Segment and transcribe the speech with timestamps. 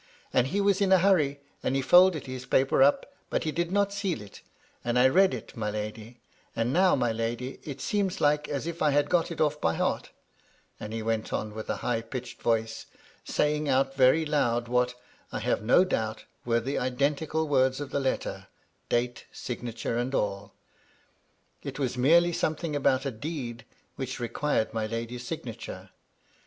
[0.33, 3.71] And he was in a hurry, and he folded his paper up, but he did
[3.71, 4.41] not seal it;
[4.83, 6.17] and I read it, my lady;
[6.55, 9.75] and now, my lady, it seems like as if I had got it oflF by
[9.75, 10.09] heart ;*'
[10.79, 12.87] and he went on with a high pitched voice,
[13.25, 14.95] saying out very loud what,
[15.31, 18.47] I have no doubt, were the identical words of the letter,
[18.89, 20.55] date, signature and all:
[21.61, 23.65] it was merely something about a deed,
[23.97, 25.91] which required my lady's signature.